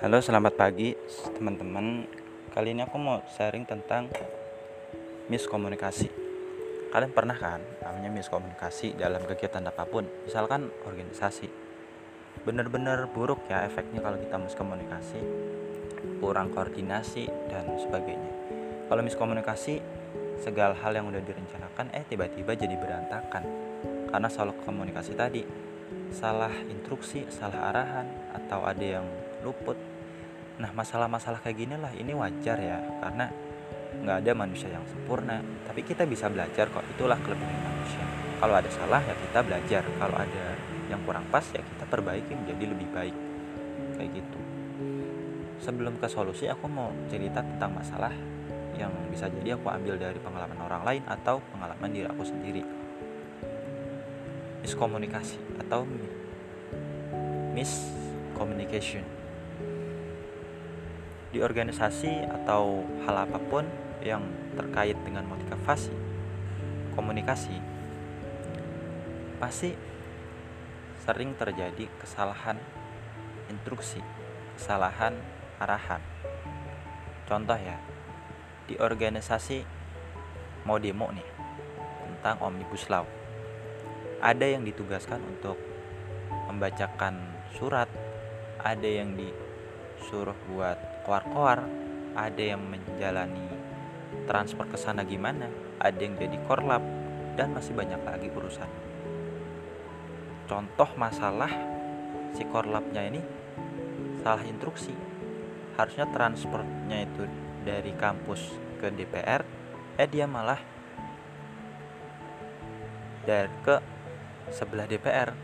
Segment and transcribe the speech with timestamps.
[0.00, 0.96] Halo, selamat pagi
[1.36, 2.08] teman-teman.
[2.56, 4.08] Kali ini aku mau sharing tentang
[5.28, 6.08] miskomunikasi.
[6.88, 11.52] Kalian pernah kan namanya miskomunikasi dalam kegiatan apa pun, misalkan organisasi.
[12.48, 15.20] Bener-bener buruk ya efeknya kalau kita miskomunikasi,
[16.16, 18.32] kurang koordinasi dan sebagainya.
[18.88, 19.84] Kalau miskomunikasi,
[20.40, 23.44] segala hal yang udah direncanakan eh tiba-tiba jadi berantakan
[24.08, 25.44] karena soal komunikasi tadi
[26.08, 29.04] salah instruksi, salah arahan atau ada yang
[29.42, 29.76] luput.
[30.60, 33.32] Nah masalah-masalah kayak gini lah ini wajar ya karena
[34.00, 35.42] nggak ada manusia yang sempurna.
[35.66, 38.04] Tapi kita bisa belajar kok itulah kelebihan manusia.
[38.40, 39.82] Kalau ada salah ya kita belajar.
[39.84, 40.44] Kalau ada
[40.88, 43.16] yang kurang pas ya kita perbaiki menjadi lebih baik.
[43.98, 44.40] Kayak gitu.
[45.60, 48.12] Sebelum ke solusi aku mau cerita tentang masalah
[48.80, 52.64] yang bisa jadi aku ambil dari pengalaman orang lain atau pengalaman diri aku sendiri.
[54.64, 55.84] Miskomunikasi atau
[57.52, 59.19] miscommunication
[61.30, 63.66] di organisasi atau hal apa pun
[64.02, 64.24] yang
[64.58, 65.92] terkait dengan motivasi
[66.98, 67.56] komunikasi
[69.40, 69.72] pasti
[71.00, 72.60] sering terjadi kesalahan
[73.50, 73.98] instruksi,
[74.54, 75.16] kesalahan
[75.58, 75.98] arahan.
[77.26, 77.80] Contoh ya,
[78.70, 79.66] di organisasi
[80.68, 81.26] mau demo nih
[82.06, 83.08] tentang Omnibus Law.
[84.20, 85.56] Ada yang ditugaskan untuk
[86.52, 87.16] membacakan
[87.56, 87.88] surat,
[88.60, 90.78] ada yang disuruh buat
[91.10, 91.66] koar-koar
[92.14, 93.50] ada yang menjalani
[94.30, 95.50] transfer ke sana gimana
[95.82, 96.78] ada yang jadi korlap
[97.34, 98.70] dan masih banyak lagi urusan.
[100.46, 101.50] Contoh masalah
[102.30, 103.18] si korlapnya ini
[104.22, 104.94] salah instruksi.
[105.74, 107.26] Harusnya transfernya itu
[107.66, 109.42] dari kampus ke DPR
[109.98, 110.62] eh dia malah
[113.26, 113.82] dari ke
[114.54, 115.34] sebelah DPR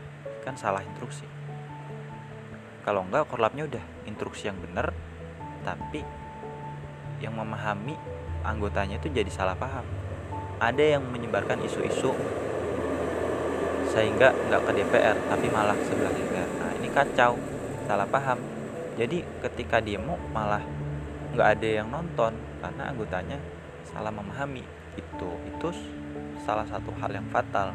[0.46, 1.26] kan salah instruksi.
[2.86, 3.82] Kalau enggak korlapnya udah.
[4.06, 4.94] Instruksi yang benar
[5.66, 6.06] tapi
[7.18, 7.98] yang memahami
[8.46, 9.82] anggotanya itu jadi salah paham.
[10.62, 12.14] Ada yang menyebarkan isu-isu
[13.90, 17.34] sehingga nggak ke DPR tapi malah sebelah DPR nah ini kacau.
[17.90, 18.38] Salah paham.
[18.94, 20.62] Jadi ketika demo malah
[21.34, 23.38] nggak ada yang nonton karena anggotanya
[23.82, 24.62] salah memahami.
[24.94, 25.68] Itu itu
[26.46, 27.74] salah satu hal yang fatal.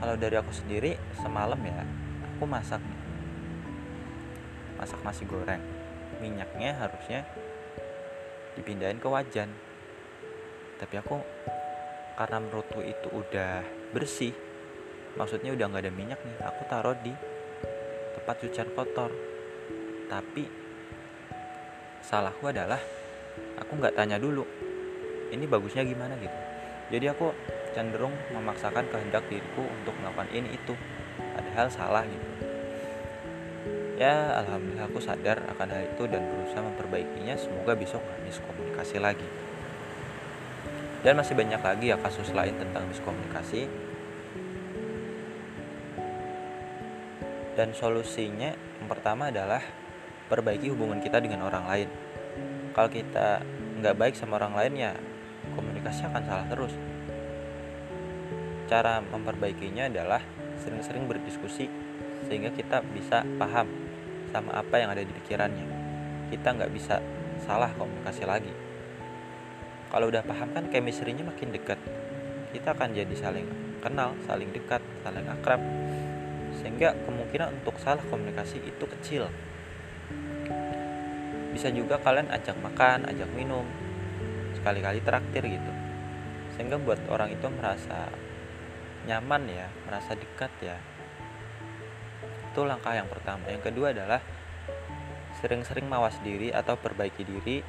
[0.00, 1.84] Kalau dari aku sendiri semalam ya
[2.40, 2.80] aku masak
[4.80, 5.60] masak nasi goreng
[6.18, 7.22] minyaknya harusnya
[8.58, 9.50] dipindahin ke wajan.
[10.82, 11.22] Tapi aku
[12.18, 13.62] karena menurutku itu udah
[13.94, 14.34] bersih
[15.16, 17.14] maksudnya udah nggak ada minyak nih aku taruh di
[18.18, 19.14] tempat cucian kotor.
[20.10, 20.44] Tapi
[22.02, 22.82] salahku adalah
[23.62, 24.42] aku nggak tanya dulu
[25.30, 26.38] ini bagusnya gimana gitu.
[26.90, 27.30] Jadi aku
[27.70, 30.74] cenderung memaksakan kehendak diriku untuk melakukan ini itu
[31.38, 32.49] padahal salah gitu
[34.00, 37.36] ya alhamdulillah aku sadar akan hal itu dan berusaha memperbaikinya.
[37.36, 39.28] Semoga besok nggak miskomunikasi lagi.
[41.04, 43.68] Dan masih banyak lagi ya kasus lain tentang miskomunikasi.
[47.60, 49.60] Dan solusinya yang pertama adalah
[50.32, 51.88] perbaiki hubungan kita dengan orang lain.
[52.72, 53.44] Kalau kita
[53.84, 54.92] nggak baik sama orang lain ya
[55.52, 56.72] komunikasi akan salah terus.
[58.64, 60.24] Cara memperbaikinya adalah
[60.56, 61.68] sering-sering berdiskusi
[62.24, 63.89] sehingga kita bisa paham
[64.30, 65.66] sama apa yang ada di pikirannya.
[66.30, 67.02] Kita nggak bisa
[67.42, 68.54] salah komunikasi lagi.
[69.90, 71.78] Kalau udah paham kan chemistry-nya makin dekat.
[72.54, 73.46] Kita akan jadi saling
[73.82, 75.58] kenal saling dekat saling akrab.
[76.62, 79.26] Sehingga kemungkinan untuk salah komunikasi itu kecil.
[81.50, 83.66] Bisa juga kalian ajak makan ajak minum
[84.54, 85.72] sekali-kali traktir gitu.
[86.54, 88.10] Sehingga buat orang itu merasa
[89.08, 90.76] nyaman ya merasa dekat ya
[92.60, 93.48] itu langkah yang pertama.
[93.48, 94.20] Yang kedua adalah
[95.40, 97.64] sering-sering mawas diri atau perbaiki diri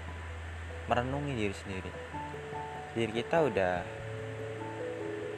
[0.92, 1.92] merenungi diri sendiri.
[2.92, 3.74] Diri kita udah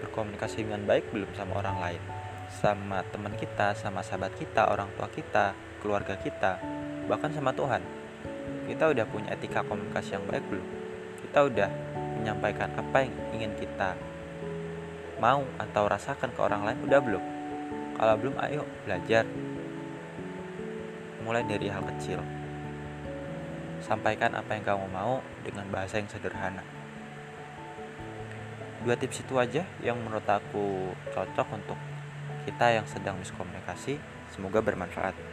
[0.01, 2.01] berkomunikasi dengan baik belum sama orang lain?
[2.49, 5.53] Sama teman kita sama sahabat kita orang tua kita
[5.85, 6.57] keluarga kita
[7.05, 7.85] bahkan sama Tuhan.
[8.65, 10.65] Kita udah punya etika komunikasi yang baik belum?
[11.29, 11.69] Kita udah
[12.17, 13.93] menyampaikan apa yang ingin kita
[15.21, 17.23] mau atau rasakan ke orang lain udah belum?
[17.93, 19.25] Kalau belum, ayo belajar.
[21.23, 22.19] Mulai dari hal kecil.
[23.79, 26.63] Sampaikan apa yang kamu mau dengan bahasa yang sederhana.
[28.83, 31.79] Dua tips itu aja yang menurut aku cocok untuk
[32.43, 33.95] kita yang sedang miskomunikasi.
[34.35, 35.32] Semoga bermanfaat.